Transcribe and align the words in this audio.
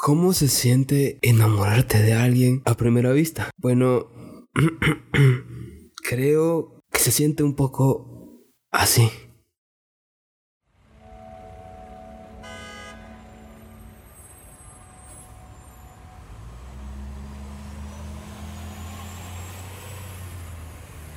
¿Cómo 0.00 0.32
se 0.32 0.46
siente 0.46 1.18
enamorarte 1.22 2.00
de 2.00 2.14
alguien 2.14 2.62
a 2.64 2.76
primera 2.76 3.10
vista? 3.10 3.50
Bueno, 3.56 4.06
creo 6.08 6.84
que 6.92 7.00
se 7.00 7.10
siente 7.10 7.42
un 7.42 7.56
poco 7.56 8.44
así. 8.70 9.10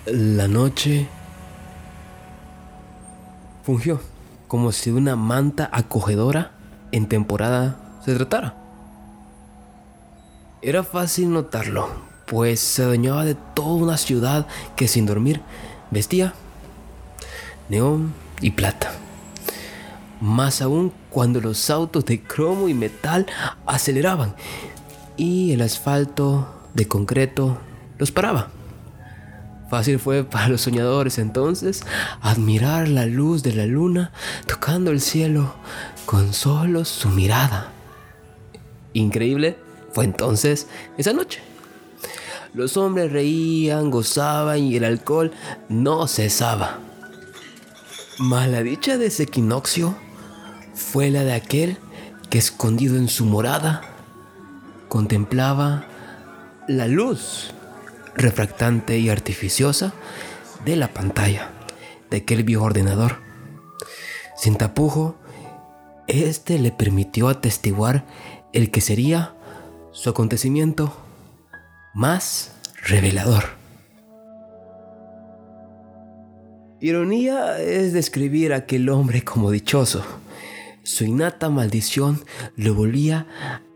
La 0.07 0.47
noche 0.47 1.07
fungió 3.61 4.01
como 4.47 4.71
si 4.71 4.89
una 4.89 5.15
manta 5.15 5.69
acogedora 5.71 6.57
en 6.91 7.07
temporada 7.07 7.99
se 8.03 8.15
tratara. 8.15 8.60
Era 10.63 10.83
fácil 10.83 11.31
notarlo, 11.31 11.89
pues 12.27 12.59
se 12.59 12.83
adueñaba 12.83 13.25
de 13.25 13.33
toda 13.33 13.83
una 13.83 13.97
ciudad 13.97 14.45
que 14.75 14.87
sin 14.87 15.07
dormir 15.07 15.41
vestía 15.89 16.35
neón 17.67 18.13
y 18.41 18.51
plata. 18.51 18.91
Más 20.19 20.61
aún 20.61 20.93
cuando 21.09 21.41
los 21.41 21.71
autos 21.71 22.05
de 22.05 22.21
cromo 22.21 22.69
y 22.69 22.75
metal 22.75 23.25
aceleraban 23.65 24.35
y 25.17 25.51
el 25.51 25.61
asfalto 25.61 26.47
de 26.75 26.87
concreto 26.87 27.57
los 27.97 28.11
paraba. 28.11 28.49
Fácil 29.67 29.97
fue 29.97 30.23
para 30.23 30.47
los 30.47 30.61
soñadores 30.61 31.17
entonces 31.17 31.81
admirar 32.21 32.87
la 32.87 33.07
luz 33.07 33.41
de 33.41 33.53
la 33.53 33.65
luna 33.65 34.11
tocando 34.45 34.91
el 34.91 35.01
cielo 35.01 35.55
con 36.05 36.33
solo 36.33 36.85
su 36.85 37.09
mirada. 37.09 37.71
Increíble 38.93 39.57
fue 39.93 40.05
entonces 40.05 40.67
esa 40.97 41.13
noche. 41.13 41.41
Los 42.53 42.75
hombres 42.75 43.11
reían, 43.11 43.91
gozaban 43.91 44.59
y 44.59 44.75
el 44.75 44.83
alcohol 44.83 45.31
no 45.69 46.07
cesaba. 46.07 46.79
Mas 48.19 48.49
la 48.49 48.61
dicha 48.61 48.97
de 48.97 49.07
ese 49.07 49.23
equinoccio 49.23 49.95
fue 50.73 51.09
la 51.09 51.23
de 51.23 51.33
aquel 51.33 51.77
que 52.29 52.37
escondido 52.37 52.97
en 52.97 53.07
su 53.07 53.25
morada 53.25 53.81
contemplaba 54.89 55.85
la 56.67 56.87
luz 56.87 57.51
refractante 58.15 58.99
y 58.99 59.09
artificiosa 59.09 59.93
de 60.65 60.75
la 60.75 60.93
pantalla 60.93 61.51
de 62.09 62.17
aquel 62.17 62.43
viejo 62.43 62.65
ordenador. 62.65 63.17
Sin 64.35 64.57
tapujo, 64.57 65.15
este 66.07 66.59
le 66.59 66.71
permitió 66.71 67.29
atestiguar 67.29 68.05
el 68.53 68.69
que 68.69 68.81
sería 68.81 69.33
su 69.91 70.09
acontecimiento 70.09 70.93
más 71.93 72.53
revelador. 72.83 73.43
Ironía 76.79 77.59
es 77.59 77.93
describir 77.93 78.53
a 78.53 78.57
aquel 78.57 78.89
hombre 78.89 79.23
como 79.23 79.51
dichoso. 79.51 80.03
Su 80.83 81.03
innata 81.03 81.49
maldición 81.49 82.23
lo 82.55 82.73
volvía 82.73 83.27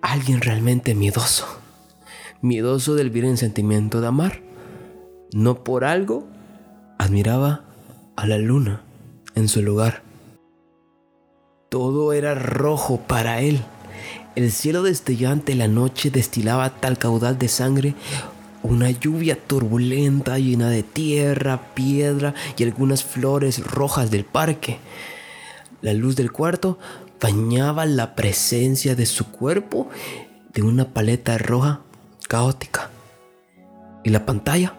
alguien 0.01 0.41
realmente 0.41 0.95
miedoso. 0.95 1.45
Miedoso 2.41 2.95
del 2.95 3.11
bien 3.11 3.37
sentimiento 3.37 4.01
de 4.01 4.07
amar. 4.07 4.41
No 5.33 5.63
por 5.63 5.85
algo 5.85 6.27
admiraba 6.97 7.65
a 8.15 8.25
la 8.25 8.37
luna 8.37 8.81
en 9.35 9.47
su 9.49 9.61
lugar. 9.61 10.01
Todo 11.69 12.13
era 12.13 12.33
rojo 12.33 13.01
para 13.01 13.41
él 13.41 13.61
el 14.35 14.51
cielo 14.51 14.83
destellante 14.83 15.55
la 15.55 15.67
noche 15.67 16.11
destilaba 16.11 16.69
tal 16.69 16.97
caudal 16.97 17.37
de 17.37 17.47
sangre, 17.47 17.95
una 18.63 18.89
lluvia 18.91 19.37
turbulenta 19.37 20.37
llena 20.39 20.69
de 20.69 20.83
tierra, 20.83 21.73
piedra 21.73 22.33
y 22.57 22.63
algunas 22.63 23.03
flores 23.03 23.63
rojas 23.63 24.11
del 24.11 24.25
parque. 24.25 24.79
La 25.81 25.93
luz 25.93 26.15
del 26.15 26.31
cuarto 26.31 26.77
bañaba 27.21 27.85
la 27.85 28.15
presencia 28.15 28.95
de 28.95 29.05
su 29.05 29.31
cuerpo 29.31 29.87
de 30.53 30.63
una 30.63 30.93
paleta 30.93 31.37
roja 31.37 31.81
caótica. 32.27 32.89
Y 34.03 34.09
la 34.09 34.25
pantalla 34.25 34.75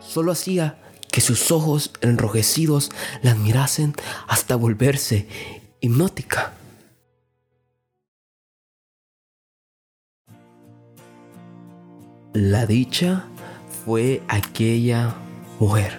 solo 0.00 0.32
hacía 0.32 0.78
que 1.10 1.20
sus 1.20 1.50
ojos 1.50 1.92
enrojecidos 2.00 2.90
la 3.22 3.34
mirasen 3.34 3.94
hasta 4.28 4.54
volverse 4.56 5.26
hipnótica. 5.80 6.54
La 12.34 12.64
dicha 12.64 13.24
fue 13.84 14.22
aquella 14.26 15.14
mujer, 15.60 15.98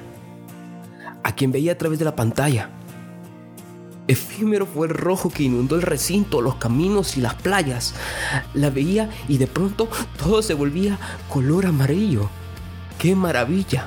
a 1.24 1.36
quien 1.36 1.52
veía 1.52 1.74
a 1.74 1.78
través 1.78 2.00
de 2.00 2.06
la 2.06 2.16
pantalla. 2.16 2.72
Efímero 4.08 4.66
fue 4.66 4.88
el 4.88 4.96
rojo 4.96 5.30
que 5.30 5.44
inundó 5.44 5.76
el 5.76 5.84
recinto, 5.84 6.42
los 6.42 6.56
caminos 6.56 7.18
y 7.18 7.22
las 7.22 7.36
playas. 7.36 7.94
La 8.56 8.72
veía 8.72 9.12
y 9.28 9.38
de 9.38 9.46
pronto 9.46 9.88
todo 10.18 10.42
se 10.42 10.56
volvía 10.56 10.98
color 11.30 11.68
amarillo. 11.68 12.32
¡Qué 12.98 13.16
maravilla! 13.16 13.86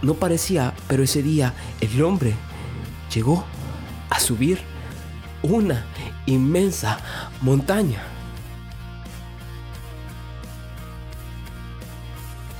No 0.00 0.14
parecía, 0.14 0.72
pero 0.88 1.02
ese 1.02 1.22
día 1.22 1.52
el 1.82 2.02
hombre 2.02 2.32
llegó 3.14 3.44
a 4.08 4.18
subir 4.18 4.60
una 5.42 5.84
inmensa 6.24 7.00
montaña. 7.42 8.13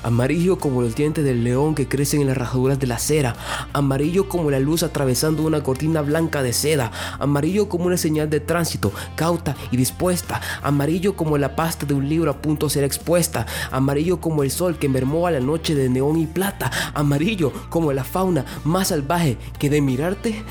Amarillo 0.04 0.58
como 0.58 0.82
los 0.82 0.94
dientes 0.94 1.24
del 1.24 1.42
león 1.42 1.74
que 1.74 1.88
crecen 1.88 2.20
en 2.20 2.28
las 2.28 2.36
rajaduras 2.36 2.78
de 2.78 2.86
la 2.86 2.98
cera, 2.98 3.34
amarillo 3.72 4.28
como 4.28 4.50
la 4.50 4.60
luz 4.60 4.82
atravesando 4.82 5.42
una 5.42 5.62
cortina 5.62 6.02
blanca 6.02 6.42
de 6.42 6.52
seda, 6.52 6.92
amarillo 7.18 7.68
como 7.68 7.86
una 7.86 7.96
señal 7.96 8.30
de 8.30 8.40
tránsito, 8.40 8.92
cauta 9.16 9.56
y 9.72 9.76
dispuesta, 9.76 10.40
amarillo 10.62 11.16
como 11.16 11.38
la 11.38 11.56
pasta 11.56 11.86
de 11.86 11.94
un 11.94 12.08
libro 12.08 12.30
a 12.30 12.40
punto 12.40 12.66
de 12.66 12.74
ser 12.74 12.84
expuesta, 12.84 13.46
amarillo 13.72 14.20
como 14.20 14.42
el 14.42 14.50
sol 14.50 14.78
que 14.78 14.88
mermó 14.88 15.26
a 15.26 15.30
la 15.30 15.40
noche 15.40 15.74
de 15.74 15.88
neón 15.88 16.18
y 16.18 16.26
plata, 16.26 16.70
amarillo 16.94 17.52
como 17.70 17.92
la 17.92 18.04
fauna 18.04 18.44
más 18.64 18.88
salvaje 18.88 19.38
que 19.58 19.70
de 19.70 19.80
mirarte 19.80 20.44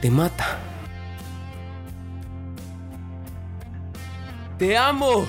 te 0.00 0.10
mata. 0.10 0.58
Te 4.58 4.76
amo. 4.76 5.24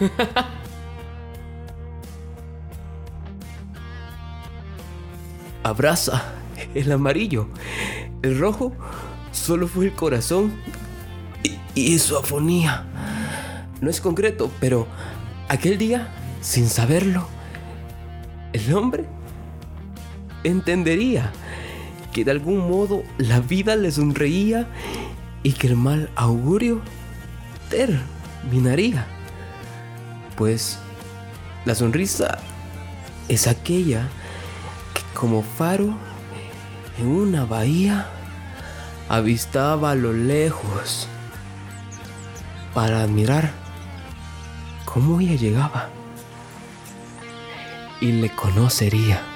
abraza 5.62 6.32
el 6.74 6.90
amarillo. 6.92 7.48
El 8.22 8.38
rojo 8.38 8.72
solo 9.32 9.66
fue 9.66 9.86
el 9.86 9.92
corazón 9.92 10.52
y, 11.74 11.98
su 11.98 12.16
afonía. 12.16 12.84
No 13.80 13.90
es 13.90 14.00
concreto, 14.00 14.50
pero 14.60 14.86
aquel 15.48 15.78
día, 15.78 16.08
sin 16.40 16.68
saberlo, 16.68 17.26
el 18.52 18.74
hombre 18.74 19.04
entendería 20.44 21.32
que 22.12 22.24
de 22.24 22.30
algún 22.30 22.68
modo 22.68 23.02
la 23.18 23.40
vida 23.40 23.74
le 23.74 23.90
sonreía 23.90 24.68
y 25.42 25.52
que 25.52 25.66
el 25.68 25.76
mal 25.76 26.10
augurio 26.14 26.80
terminaría. 27.70 29.06
Pues 30.36 30.78
la 31.64 31.74
sonrisa 31.74 32.38
es 33.28 33.46
aquella 33.46 34.08
como 35.22 35.44
faro 35.44 35.94
en 36.98 37.06
una 37.06 37.44
bahía, 37.44 38.08
avistaba 39.08 39.92
a 39.92 39.94
lo 39.94 40.12
lejos 40.12 41.06
para 42.74 43.02
admirar 43.02 43.52
cómo 44.84 45.20
ella 45.20 45.36
llegaba 45.36 45.90
y 48.00 48.10
le 48.10 48.34
conocería. 48.34 49.31